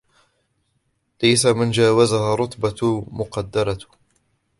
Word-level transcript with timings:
وَلَيْسَ 1.23 1.45
لِمَا 1.45 1.71
جَاوَزَهَا 1.71 2.35
رُتْبَةٌ 2.35 3.05
مُقَدَّرَةٌ 3.11 3.79